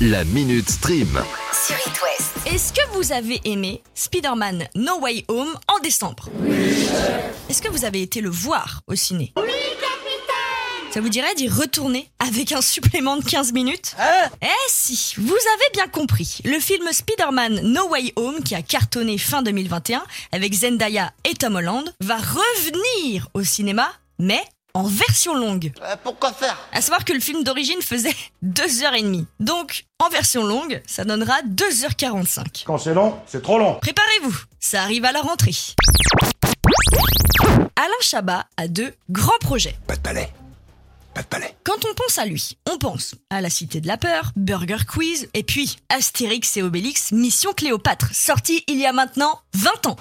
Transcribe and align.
La 0.00 0.24
Minute 0.24 0.68
Stream. 0.70 1.22
sur 1.52 1.76
It 1.76 2.00
West. 2.02 2.32
Est-ce 2.46 2.72
que 2.72 2.80
vous 2.94 3.12
avez 3.12 3.40
aimé 3.44 3.82
Spider-Man 3.94 4.68
No 4.74 4.98
Way 5.00 5.24
Home 5.28 5.54
en 5.68 5.78
décembre? 5.80 6.28
Est-ce 7.48 7.62
que 7.62 7.68
vous 7.68 7.84
avez 7.84 8.02
été 8.02 8.20
le 8.20 8.28
voir 8.30 8.80
au 8.86 8.94
ciné? 8.94 9.32
Oui, 9.36 9.42
capitaine 9.80 10.90
Ça 10.92 11.00
vous 11.00 11.08
dirait 11.08 11.34
d'y 11.36 11.48
retourner 11.48 12.10
avec 12.18 12.52
un 12.52 12.60
supplément 12.60 13.16
de 13.16 13.24
15 13.24 13.52
minutes? 13.52 13.94
Eh 14.42 14.46
si, 14.68 15.14
vous 15.18 15.32
avez 15.32 15.70
bien 15.72 15.86
compris. 15.88 16.40
Le 16.44 16.58
film 16.58 16.86
Spider-Man 16.92 17.60
No 17.62 17.88
Way 17.88 18.12
Home, 18.16 18.42
qui 18.42 18.54
a 18.54 18.62
cartonné 18.62 19.16
fin 19.18 19.42
2021 19.42 20.02
avec 20.32 20.52
Zendaya 20.54 21.12
et 21.24 21.34
Tom 21.34 21.56
Holland, 21.56 21.84
va 22.00 22.16
revenir 22.16 23.28
au 23.34 23.42
cinéma, 23.42 23.92
mais 24.18 24.42
en 24.74 24.82
version 24.82 25.34
longue. 25.34 25.72
Euh, 25.82 25.96
pourquoi 26.02 26.32
faire? 26.32 26.58
À 26.72 26.80
savoir 26.80 27.04
que 27.04 27.12
le 27.12 27.20
film 27.20 27.44
d'origine 27.44 27.80
faisait 27.80 28.14
2h30. 28.44 29.24
Donc, 29.40 29.84
en 30.00 30.08
version 30.08 30.44
longue, 30.44 30.82
ça 30.86 31.04
donnera 31.04 31.34
2h45. 31.42 32.64
Quand 32.66 32.78
c'est 32.78 32.92
long, 32.94 33.16
c'est 33.26 33.42
trop 33.42 33.58
long. 33.58 33.78
Préparez-vous, 33.80 34.36
ça 34.58 34.82
arrive 34.82 35.04
à 35.04 35.12
la 35.12 35.20
rentrée. 35.20 35.54
Alain 37.76 37.88
Chabat 38.00 38.46
a 38.56 38.68
deux 38.68 38.92
grands 39.10 39.38
projets. 39.40 39.76
Pas 39.86 39.96
de 39.96 40.00
palais. 40.00 40.28
Pas 41.14 41.22
de 41.22 41.26
palais. 41.28 41.54
Quand 41.62 41.84
on 41.88 41.94
pense 41.94 42.18
à 42.18 42.24
lui, 42.26 42.56
on 42.72 42.76
pense 42.78 43.14
à 43.30 43.40
la 43.40 43.50
Cité 43.50 43.80
de 43.80 43.86
la 43.86 43.96
Peur, 43.96 44.32
Burger 44.34 44.78
Quiz, 44.88 45.28
et 45.34 45.44
puis 45.44 45.76
Astérix 45.88 46.56
et 46.56 46.62
Obélix, 46.62 47.12
Mission 47.12 47.52
Cléopâtre, 47.52 48.08
sorti 48.12 48.64
il 48.66 48.78
y 48.78 48.86
a 48.86 48.92
maintenant 48.92 49.40
20 49.54 49.86
ans. 49.86 49.96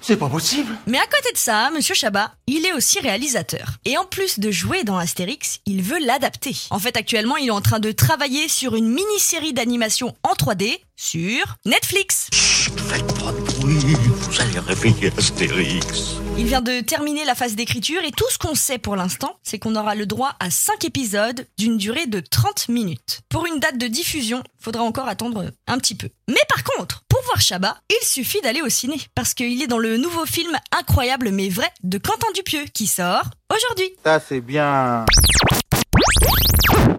C'est 0.00 0.16
pas 0.16 0.28
possible. 0.28 0.74
Mais 0.86 0.98
à 0.98 1.06
côté 1.06 1.32
de 1.32 1.38
ça, 1.38 1.70
Monsieur 1.70 1.94
Chabat, 1.94 2.32
il 2.46 2.64
est 2.66 2.72
aussi 2.72 3.00
réalisateur. 3.00 3.72
Et 3.84 3.98
en 3.98 4.04
plus 4.04 4.38
de 4.38 4.50
jouer 4.50 4.84
dans 4.84 4.96
Astérix, 4.96 5.60
il 5.66 5.82
veut 5.82 5.98
l'adapter. 5.98 6.56
En 6.70 6.78
fait, 6.78 6.96
actuellement, 6.96 7.36
il 7.36 7.48
est 7.48 7.50
en 7.50 7.60
train 7.60 7.80
de 7.80 7.92
travailler 7.92 8.48
sur 8.48 8.74
une 8.74 8.88
mini-série 8.88 9.52
d'animation 9.52 10.16
en 10.22 10.34
3D 10.34 10.78
sur 10.96 11.56
Netflix. 11.64 12.28
Faites 12.76 13.06
pas 13.18 13.32
de 13.32 13.40
bruit, 13.60 13.78
vous 13.78 14.40
allez 14.40 14.58
réveiller 14.58 15.12
Astérix. 15.16 16.14
Il 16.36 16.46
vient 16.46 16.60
de 16.60 16.80
terminer 16.80 17.24
la 17.24 17.34
phase 17.34 17.56
d'écriture 17.56 18.02
et 18.04 18.12
tout 18.12 18.24
ce 18.30 18.38
qu'on 18.38 18.54
sait 18.54 18.78
pour 18.78 18.96
l'instant, 18.96 19.36
c'est 19.42 19.58
qu'on 19.58 19.74
aura 19.76 19.94
le 19.94 20.06
droit 20.06 20.34
à 20.40 20.50
5 20.50 20.84
épisodes 20.84 21.46
d'une 21.58 21.76
durée 21.76 22.06
de 22.06 22.20
30 22.20 22.68
minutes. 22.68 23.20
Pour 23.28 23.46
une 23.46 23.58
date 23.58 23.78
de 23.78 23.88
diffusion, 23.88 24.42
faudra 24.60 24.82
encore 24.82 25.08
attendre 25.08 25.50
un 25.66 25.78
petit 25.78 25.94
peu. 25.94 26.08
Mais 26.28 26.36
par 26.48 26.62
contre, 26.64 27.02
pour 27.18 27.24
voir 27.24 27.40
Chabat, 27.40 27.76
il 27.90 28.06
suffit 28.06 28.40
d'aller 28.42 28.62
au 28.62 28.68
ciné 28.68 28.96
parce 29.14 29.34
qu'il 29.34 29.60
est 29.60 29.66
dans 29.66 29.78
le 29.78 29.96
nouveau 29.96 30.24
film 30.24 30.56
incroyable 30.70 31.30
mais 31.32 31.48
vrai 31.48 31.68
de 31.82 31.98
Quentin 31.98 32.28
Dupieux 32.32 32.64
qui 32.72 32.86
sort 32.86 33.24
aujourd'hui. 33.52 33.90
Ça, 34.04 34.20
c'est 34.20 34.40
bien. 34.40 35.04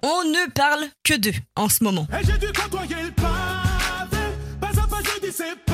On 0.02 0.24
ne 0.24 0.50
parle 0.50 0.84
que 1.04 1.14
d'eux 1.14 1.32
en 1.56 1.70
ce 1.70 1.84
moment. 1.84 2.06
Et 5.22 5.69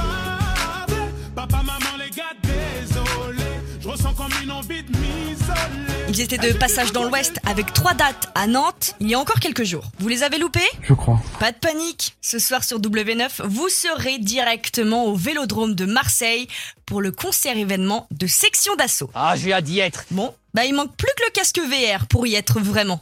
Ils 6.09 6.21
étaient 6.21 6.39
de 6.39 6.53
passage 6.57 6.93
dans 6.93 7.05
l'Ouest 7.05 7.39
avec 7.47 7.73
trois 7.73 7.95
dates 7.95 8.29
à 8.35 8.47
Nantes 8.47 8.95
il 9.01 9.11
y 9.11 9.15
a 9.15 9.19
encore 9.19 9.41
quelques 9.41 9.65
jours. 9.65 9.85
Vous 9.99 10.09
les 10.09 10.23
avez 10.23 10.39
loupés 10.39 10.61
Je 10.83 10.95
crois. 10.95 11.21
Pas 11.39 11.53
de 11.53 11.57
panique. 11.57 12.17
Ce 12.23 12.39
soir 12.39 12.65
sur 12.65 12.81
W9, 12.81 13.43
vous 13.45 13.69
serez 13.69 14.19
directement 14.19 15.05
au 15.07 15.15
Vélodrome 15.15 15.75
de 15.75 15.85
Marseille 15.85 16.49
pour 16.87 17.01
le 17.01 17.13
concert 17.13 17.57
événement 17.57 18.07
de 18.11 18.27
Section 18.27 18.77
d'Assaut. 18.77 19.11
Ah, 19.15 19.35
j'ai 19.37 19.53
hâte 19.53 19.65
d'y 19.65 19.81
être. 19.81 20.05
Bon, 20.11 20.35
bah 20.55 20.65
il 20.65 20.75
manque 20.75 20.97
plus 20.97 21.13
que 21.17 21.25
le 21.25 21.31
casque 21.33 21.59
VR 21.59 22.07
pour 22.07 22.27
y 22.27 22.35
être 22.35 22.61
vraiment. 22.61 23.01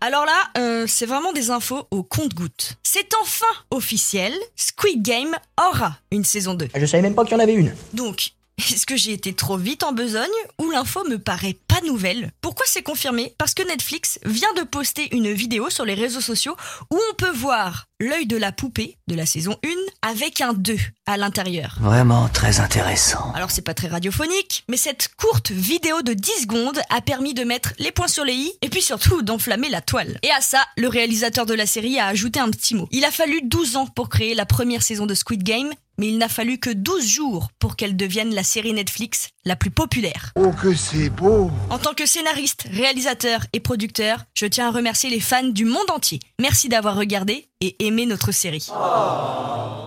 Alors 0.00 0.26
là, 0.26 0.50
euh, 0.58 0.86
c'est 0.86 1.06
vraiment 1.06 1.32
des 1.32 1.50
infos 1.50 1.86
au 1.90 2.02
compte-gouttes. 2.02 2.76
C'est 2.82 3.08
enfin 3.20 3.46
officiel, 3.70 4.32
Squid 4.54 5.02
Game 5.02 5.34
aura 5.58 5.96
une 6.10 6.24
saison 6.24 6.54
2. 6.54 6.68
Je 6.76 6.86
savais 6.86 7.02
même 7.02 7.14
pas 7.14 7.24
qu'il 7.24 7.32
y 7.32 7.36
en 7.36 7.42
avait 7.42 7.54
une. 7.54 7.74
Donc, 7.94 8.32
est-ce 8.58 8.86
que 8.86 8.96
j'ai 8.96 9.12
été 9.12 9.34
trop 9.34 9.56
vite 9.56 9.82
en 9.82 9.92
besogne 9.92 10.26
ou 10.58 10.70
l'info 10.70 11.04
me 11.08 11.18
paraît 11.18 11.56
pas 11.68 11.80
nouvelle? 11.82 12.32
Pourquoi 12.40 12.64
c'est 12.66 12.82
confirmé? 12.82 13.34
Parce 13.38 13.54
que 13.54 13.66
Netflix 13.66 14.18
vient 14.24 14.52
de 14.54 14.62
poster 14.62 15.14
une 15.14 15.32
vidéo 15.32 15.70
sur 15.70 15.84
les 15.84 15.94
réseaux 15.94 16.20
sociaux 16.20 16.56
où 16.90 16.98
on 17.10 17.14
peut 17.14 17.30
voir 17.30 17.86
l'œil 18.00 18.26
de 18.26 18.36
la 18.36 18.52
poupée 18.52 18.96
de 19.08 19.14
la 19.14 19.26
saison 19.26 19.56
1 19.64 19.68
avec 20.08 20.40
un 20.40 20.52
2 20.52 20.76
à 21.06 21.16
l'intérieur. 21.16 21.76
Vraiment 21.80 22.28
très 22.28 22.60
intéressant. 22.60 23.32
Alors 23.34 23.50
c'est 23.50 23.62
pas 23.62 23.74
très 23.74 23.88
radiophonique, 23.88 24.64
mais 24.68 24.76
cette 24.76 25.08
courte 25.16 25.50
vidéo 25.50 26.02
de 26.02 26.12
10 26.12 26.42
secondes 26.42 26.80
a 26.90 27.00
permis 27.00 27.34
de 27.34 27.44
mettre 27.44 27.72
les 27.78 27.92
points 27.92 28.08
sur 28.08 28.24
les 28.24 28.34
i 28.34 28.52
et 28.62 28.68
puis 28.68 28.82
surtout 28.82 29.22
d'enflammer 29.22 29.68
la 29.68 29.80
toile. 29.80 30.18
Et 30.22 30.30
à 30.30 30.40
ça, 30.40 30.64
le 30.76 30.88
réalisateur 30.88 31.46
de 31.46 31.54
la 31.54 31.66
série 31.66 31.98
a 31.98 32.06
ajouté 32.06 32.40
un 32.40 32.50
petit 32.50 32.74
mot. 32.74 32.88
Il 32.90 33.04
a 33.04 33.10
fallu 33.10 33.40
12 33.42 33.76
ans 33.76 33.86
pour 33.86 34.08
créer 34.08 34.34
la 34.34 34.46
première 34.46 34.82
saison 34.82 35.06
de 35.06 35.14
Squid 35.14 35.42
Game, 35.42 35.70
mais 35.98 36.08
il 36.08 36.18
n'a 36.18 36.28
fallu 36.28 36.58
que 36.58 36.70
12 36.70 37.06
jours 37.06 37.48
pour 37.58 37.76
qu'elle 37.76 37.96
devienne 37.96 38.34
la 38.34 38.42
série 38.42 38.72
Netflix 38.72 39.28
la 39.44 39.56
plus 39.56 39.70
populaire. 39.70 40.32
Oh, 40.34 40.50
que 40.50 40.74
c'est 40.74 41.08
beau. 41.08 41.50
En 41.70 41.78
tant 41.78 41.94
que 41.94 42.06
scénariste, 42.06 42.66
réalisateur 42.70 43.46
et 43.52 43.60
producteur, 43.60 44.24
je 44.34 44.46
tiens 44.46 44.68
à 44.68 44.70
remercier 44.70 45.08
les 45.08 45.20
fans 45.20 45.44
du 45.44 45.64
monde 45.64 45.90
entier. 45.90 46.20
Merci 46.38 46.68
d'avoir 46.68 46.96
regardé 46.96 47.48
et 47.62 47.76
aimé 47.86 48.04
notre 48.04 48.30
série. 48.30 48.66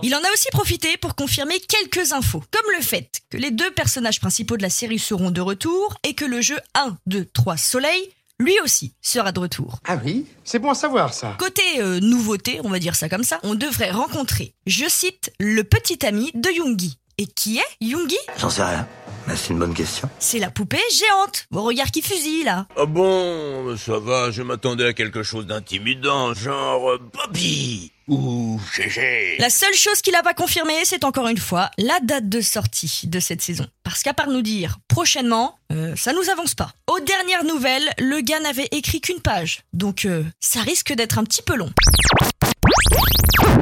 Il 0.02 0.14
en 0.14 0.18
a 0.18 0.32
aussi 0.32 0.48
profité 0.50 0.96
pour 0.96 1.14
confirmer 1.14 1.60
quelques 1.60 2.12
infos, 2.12 2.42
comme 2.50 2.76
le 2.76 2.82
fait 2.82 3.20
que 3.30 3.36
les 3.36 3.52
deux 3.52 3.70
personnages 3.70 4.18
principaux 4.18 4.56
de 4.56 4.62
la 4.62 4.70
série 4.70 4.98
seront 4.98 5.30
de 5.30 5.40
retour 5.40 5.94
et 6.02 6.14
que 6.14 6.24
le 6.24 6.40
jeu 6.40 6.58
1, 6.74 6.96
2, 7.06 7.26
3 7.26 7.56
Soleil, 7.56 8.10
lui 8.40 8.54
aussi, 8.64 8.94
sera 9.00 9.30
de 9.30 9.38
retour. 9.38 9.78
Ah 9.86 9.98
oui? 10.04 10.26
C'est 10.42 10.58
bon 10.58 10.70
à 10.70 10.74
savoir 10.74 11.14
ça. 11.14 11.36
Côté 11.38 11.62
euh, 11.78 12.00
nouveauté, 12.00 12.60
on 12.64 12.70
va 12.70 12.80
dire 12.80 12.96
ça 12.96 13.08
comme 13.08 13.22
ça, 13.22 13.38
on 13.44 13.54
devrait 13.54 13.92
rencontrer, 13.92 14.54
je 14.66 14.88
cite, 14.88 15.30
le 15.38 15.62
petit 15.62 16.04
ami 16.04 16.32
de 16.34 16.50
Yoongi. 16.50 16.98
Et 17.18 17.26
qui 17.26 17.58
est 17.58 17.76
Yoongi 17.82 18.16
J'en 18.38 18.50
sais 18.50 18.64
rien. 18.64 18.88
C'est 19.28 19.50
une 19.52 19.58
bonne 19.58 19.74
question. 19.74 20.08
C'est 20.18 20.38
la 20.38 20.50
poupée 20.50 20.78
géante. 20.92 21.46
Vos 21.50 21.62
regards 21.62 21.90
qui 21.90 22.02
fusillent 22.02 22.44
là. 22.44 22.66
Ah 22.76 22.86
bon, 22.86 23.76
ça 23.76 23.98
va, 23.98 24.30
je 24.30 24.42
m'attendais 24.42 24.86
à 24.86 24.92
quelque 24.92 25.22
chose 25.22 25.46
d'intimidant, 25.46 26.34
genre 26.34 26.90
euh, 26.90 26.98
Bobby 27.12 27.92
ou 28.08 28.60
GG. 28.74 29.36
La 29.38 29.50
seule 29.50 29.74
chose 29.74 30.02
qu'il 30.02 30.14
a 30.16 30.22
pas 30.22 30.34
confirmée, 30.34 30.84
c'est 30.84 31.04
encore 31.04 31.28
une 31.28 31.38
fois 31.38 31.70
la 31.78 31.98
date 32.00 32.28
de 32.28 32.40
sortie 32.40 33.02
de 33.04 33.20
cette 33.20 33.40
saison. 33.40 33.66
Parce 33.84 34.02
qu'à 34.02 34.14
part 34.14 34.28
nous 34.28 34.42
dire 34.42 34.78
prochainement, 34.88 35.58
euh, 35.72 35.94
ça 35.96 36.12
nous 36.12 36.28
avance 36.28 36.54
pas. 36.54 36.72
Aux 36.88 37.00
dernières 37.00 37.44
nouvelles, 37.44 37.88
le 37.98 38.20
gars 38.20 38.40
n'avait 38.40 38.68
écrit 38.72 39.00
qu'une 39.00 39.20
page. 39.20 39.60
Donc 39.72 40.04
euh, 40.04 40.24
ça 40.40 40.60
risque 40.60 40.92
d'être 40.92 41.18
un 41.18 41.24
petit 41.24 41.42
peu 41.42 41.54
long. 41.56 41.70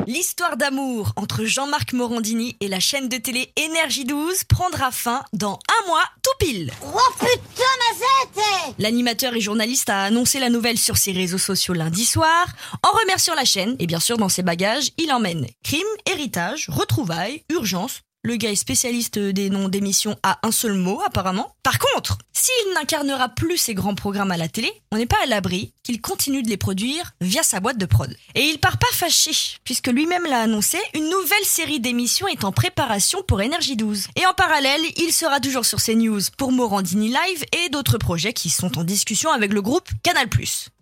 L'histoire 0.07 0.57
d'amour 0.57 1.13
entre 1.17 1.45
Jean-Marc 1.45 1.93
Morandini 1.93 2.57
et 2.61 2.69
la 2.69 2.81
chaîne 2.81 3.09
de 3.09 3.17
télé 3.19 3.53
Énergie 3.57 4.05
12 4.05 4.45
prendra 4.45 4.91
fin 4.91 5.23
dans 5.33 5.59
un 5.69 5.89
mois 5.89 6.05
tout 6.23 6.47
pile. 6.47 6.73
Oh 6.83 6.99
putain, 7.19 7.63
ma 7.79 8.73
L'animateur 8.79 9.35
et 9.35 9.41
journaliste 9.41 9.91
a 9.91 10.03
annoncé 10.05 10.39
la 10.39 10.51
nouvelle 10.51 10.79
sur 10.79 10.97
ses 10.97 11.13
réseaux 11.13 11.39
sociaux 11.39 11.75
lundi 11.75 12.05
soir. 12.05 12.47
En 12.83 12.97
remerciant 12.99 13.35
la 13.35 13.45
chaîne, 13.45 13.77
et 13.79 13.87
bien 13.87 14.01
sûr 14.01 14.17
dans 14.17 14.29
ses 14.29 14.43
bagages, 14.43 14.91
il 14.97 15.13
emmène 15.13 15.47
crime, 15.63 15.87
héritage, 16.07 16.69
retrouvailles, 16.71 17.43
urgence. 17.51 18.01
Le 18.25 18.35
gars 18.35 18.51
est 18.51 18.57
spécialiste 18.57 19.17
des 19.17 19.49
noms 19.49 19.69
d'émissions 19.69 20.19
à 20.25 20.41
un 20.43 20.51
seul 20.51 20.73
mot 20.73 21.01
apparemment. 21.07 21.55
Par 21.63 21.79
contre, 21.79 22.19
s'il 22.33 22.75
n'incarnera 22.75 23.29
plus 23.29 23.59
ses 23.59 23.75
grands 23.75 23.95
programmes 23.95 24.33
à 24.33 24.37
la 24.37 24.49
télé, 24.49 24.73
on 24.91 24.97
n'est 24.97 25.07
pas 25.07 25.23
à 25.23 25.27
l'abri 25.27 25.73
qu'il 25.85 26.01
continue 26.01 26.43
de 26.43 26.49
les 26.49 26.57
produire 26.57 27.13
via 27.21 27.45
sa 27.45 27.61
boîte 27.61 27.79
de 27.79 27.87
prod. 27.87 28.13
Et 28.35 28.43
il 28.43 28.59
part 28.59 28.79
pas 28.79 28.89
fâché, 28.93 29.31
puisque 29.63 29.87
lui-même 29.87 30.25
l'a 30.25 30.41
annoncé, 30.41 30.79
une 30.95 31.09
nouvelle 31.09 31.45
série 31.45 31.79
d'émissions 31.79 32.27
est 32.27 32.43
en 32.43 32.51
préparation 32.51 33.23
pour 33.23 33.41
Énergie 33.41 33.77
12. 33.77 34.09
Et 34.17 34.27
en 34.27 34.35
parallèle, 34.35 34.81
il 34.97 35.13
sera 35.13 35.39
toujours 35.39 35.65
sur 35.65 35.81
CNews 35.81 36.23
pour 36.37 36.51
Morandini 36.51 37.09
Live 37.09 37.45
et 37.53 37.69
d'autres 37.69 37.99
projets 37.99 38.33
qui 38.33 38.51
sont 38.51 38.79
en 38.79 38.85
discussion 38.85 39.31
avec 39.31 39.53
le 39.53 39.63
groupe 39.63 39.89
Canal+. 40.03 40.29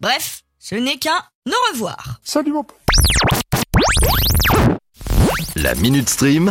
Bref, 0.00 0.42
ce 0.58 0.74
n'est 0.74 0.96
qu'un 0.96 1.22
au 1.46 1.72
revoir. 1.72 2.18
Salut 2.24 2.52
mon 2.52 2.64
pote. 2.64 2.78
La 5.54 5.74
Minute 5.74 6.08
Stream. 6.08 6.50